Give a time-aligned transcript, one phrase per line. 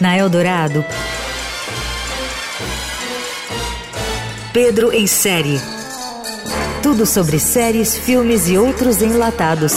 [0.00, 0.84] Na Eldorado,
[4.56, 5.60] Pedro em série.
[6.82, 9.74] Tudo sobre séries, filmes e outros enlatados.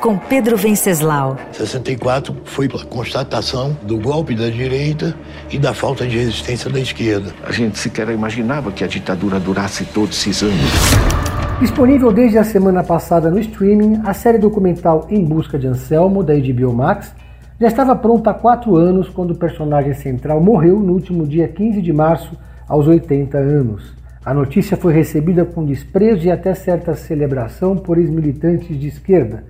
[0.00, 1.36] Com Pedro Venceslau.
[1.52, 5.14] 64 foi a constatação do golpe da direita
[5.50, 7.34] e da falta de resistência da esquerda.
[7.42, 11.27] A gente sequer imaginava que a ditadura durasse todos esses anos.
[11.60, 16.32] Disponível desde a semana passada no streaming, a série documental Em Busca de Anselmo, da
[16.32, 17.12] HBO Max,
[17.60, 21.82] já estava pronta há quatro anos quando o personagem central morreu no último dia 15
[21.82, 22.36] de março,
[22.68, 23.92] aos 80 anos.
[24.24, 29.42] A notícia foi recebida com desprezo e até certa celebração por ex-militantes de esquerda,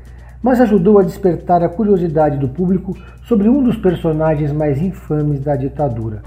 [0.43, 5.57] mas ajudou a despertar a curiosidade do público sobre um dos personagens mais infames da
[5.57, 6.23] ditadura.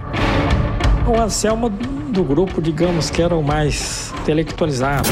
[1.07, 5.09] O Anselmo do grupo, digamos que era o mais intelectualizado.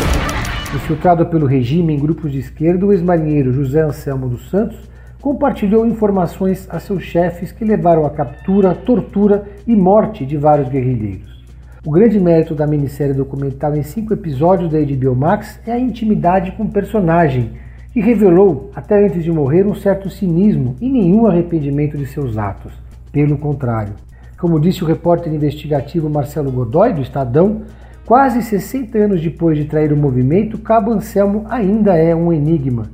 [0.76, 4.78] Infiltrado pelo regime em grupos de esquerda, o ex-marinheiro José Anselmo dos Santos
[5.20, 11.44] compartilhou informações a seus chefes que levaram à captura, tortura e morte de vários guerrilheiros.
[11.84, 16.52] O grande mérito da minissérie documental em cinco episódios da HBO Max é a intimidade
[16.52, 17.54] com o personagem,
[17.92, 22.74] que revelou, até antes de morrer, um certo cinismo e nenhum arrependimento de seus atos.
[23.12, 23.94] Pelo contrário.
[24.38, 27.64] Como disse o repórter investigativo Marcelo Godoy, do Estadão,
[28.10, 32.90] quase 60 anos depois de trair o movimento, Cabo Anselmo ainda é um enigma.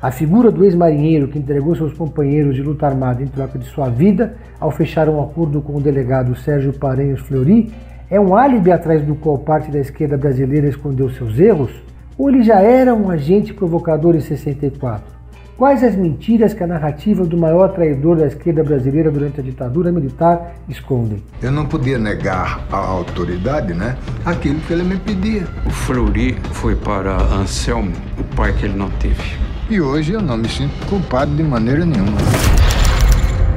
[0.00, 3.88] A figura do ex-marinheiro que entregou seus companheiros de luta armada em troca de sua
[3.88, 7.72] vida ao fechar um acordo com o delegado Sérgio Paranhos Fleury
[8.08, 11.72] é um álibi atrás do qual parte da esquerda brasileira escondeu seus erros?
[12.16, 15.19] Ou ele já era um agente provocador em 64?
[15.60, 19.92] Quais as mentiras que a narrativa do maior traidor da esquerda brasileira durante a ditadura
[19.92, 21.22] militar escondem?
[21.42, 23.94] Eu não podia negar à autoridade, né,
[24.24, 25.42] aquilo que ele me pedia.
[25.66, 29.36] O Fleury foi para Anselmo, o pai que ele não teve.
[29.68, 32.16] E hoje eu não me sinto culpado de maneira nenhuma.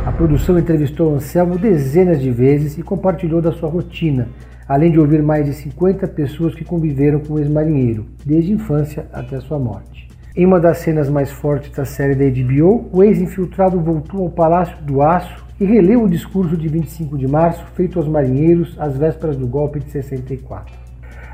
[0.06, 4.28] A produção entrevistou Anselmo dezenas de vezes e compartilhou da sua rotina,
[4.68, 9.08] além de ouvir mais de 50 pessoas que conviveram com o ex-marinheiro, desde a infância
[9.14, 9.93] até sua morte.
[10.36, 14.76] Em uma das cenas mais fortes da série da HBO, o ex-infiltrado voltou ao Palácio
[14.82, 19.38] do Aço e releu o discurso de 25 de março feito aos marinheiros às vésperas
[19.38, 20.74] do golpe de 64.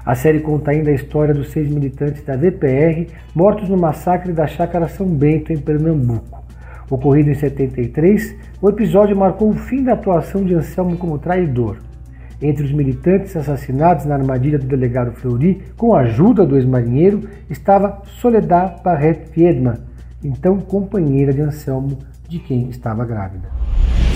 [0.05, 4.45] A série conta ainda a história dos seis militantes da VPR mortos no massacre da
[4.45, 6.43] Chácara São Bento, em Pernambuco.
[6.89, 11.77] Ocorrido em 73, o episódio marcou o fim da atuação de Anselmo como traidor.
[12.41, 18.01] Entre os militantes assassinados na armadilha do delegado Fleury, com a ajuda do ex-marinheiro, estava
[18.21, 19.75] Soledad Barret Fiedman,
[20.23, 21.99] então companheira de Anselmo,
[22.29, 23.49] de quem estava grávida.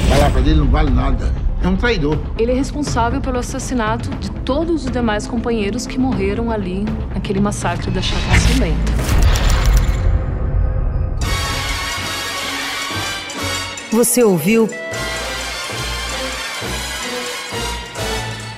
[0.07, 1.25] A palavra dele não vale nada.
[1.61, 2.17] É um traidor.
[2.37, 7.91] Ele é responsável pelo assassinato de todos os demais companheiros que morreram ali naquele massacre
[7.91, 8.91] da Chácara Bento.
[13.91, 14.69] Você ouviu